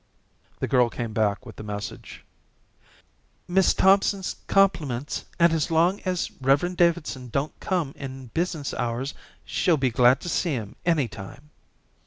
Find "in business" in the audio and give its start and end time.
7.95-8.73